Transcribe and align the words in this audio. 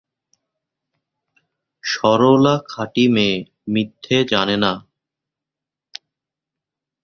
সরলা 1.83 2.55
খাঁটি 2.69 3.05
মেয়ে, 3.07 3.37
মিথ্যে 3.67 4.17
জানে 4.31 4.55
না। 4.63 4.71